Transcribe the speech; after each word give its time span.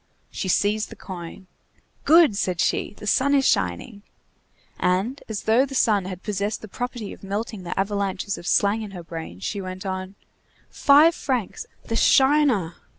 She 0.31 0.47
seized 0.47 0.89
the 0.89 0.95
coin. 0.95 1.45
"Good!" 2.05 2.35
said 2.35 2.59
she, 2.59 2.95
"the 2.97 3.05
sun 3.05 3.35
is 3.35 3.47
shining!" 3.47 4.01
And, 4.79 5.21
as 5.29 5.43
though 5.43 5.63
the 5.63 5.75
sun 5.75 6.05
had 6.05 6.23
possessed 6.23 6.63
the 6.63 6.67
property 6.67 7.13
of 7.13 7.23
melting 7.23 7.61
the 7.61 7.79
avalanches 7.79 8.35
of 8.35 8.47
slang 8.47 8.81
in 8.81 8.89
her 8.97 9.03
brain, 9.03 9.41
she 9.41 9.61
went 9.61 9.85
on:— 9.85 10.15
"Five 10.71 11.13
francs! 11.13 11.67
the 11.83 11.95
shiner! 11.95 12.77